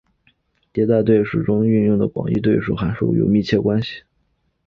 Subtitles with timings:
[0.73, 4.01] 迭代对数和中用到的广义对数函数有密切关系。